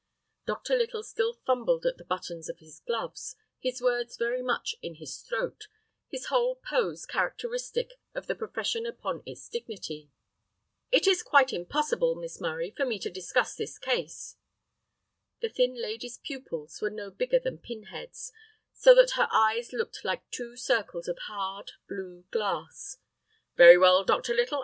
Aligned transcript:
Dr. 0.47 0.75
Little 0.75 1.03
still 1.03 1.33
fumbled 1.45 1.85
at 1.85 1.97
the 1.97 2.03
buttons 2.05 2.49
of 2.49 2.57
his 2.57 2.79
gloves, 2.87 3.35
his 3.59 3.81
words 3.83 4.17
very 4.17 4.41
much 4.41 4.75
in 4.81 4.95
his 4.95 5.17
throat, 5.19 5.67
his 6.09 6.25
whole 6.27 6.55
pose 6.55 7.05
characteristic 7.05 7.91
of 8.15 8.25
the 8.25 8.33
profession 8.33 8.87
upon 8.87 9.21
its 9.27 9.47
dignity. 9.47 10.09
"It 10.91 11.05
is 11.05 11.21
quite 11.21 11.53
impossible, 11.53 12.15
Miss 12.15 12.41
Murray, 12.41 12.71
for 12.71 12.83
me 12.83 12.97
to 12.97 13.11
discuss 13.11 13.53
this 13.53 13.77
case." 13.77 14.37
The 15.41 15.49
thin 15.49 15.79
lady's 15.79 16.17
pupils 16.17 16.81
were 16.81 16.89
no 16.89 17.11
bigger 17.11 17.37
than 17.37 17.59
pin 17.59 17.83
heads, 17.83 18.31
so 18.73 18.95
that 18.95 19.11
her 19.11 19.27
eyes 19.31 19.71
looked 19.71 20.03
like 20.03 20.27
two 20.31 20.57
circles 20.57 21.07
of 21.07 21.19
hard, 21.27 21.73
blue 21.87 22.25
glass. 22.31 22.97
"Very 23.55 23.77
well, 23.77 24.03
Dr. 24.03 24.33
Little. 24.33 24.59